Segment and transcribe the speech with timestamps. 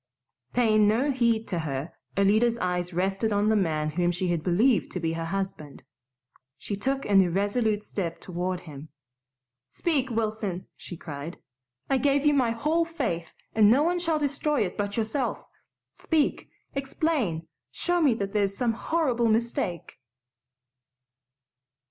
[0.53, 4.89] Paying no heed to her, Alida's eyes rested on the man whom she had believed
[4.93, 5.83] to be her husband.
[6.57, 8.89] She took an irresolute step toward him.
[9.69, 11.37] "Speak, Wilson!" she cried.
[11.87, 15.45] "I gave you my whole faith and no one shall destroy it but yourself.
[15.91, 17.47] Speak, explain!
[17.69, 19.99] Show me that there's some horrible mistake."